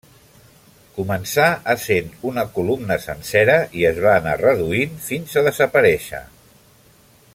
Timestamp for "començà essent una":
0.95-2.45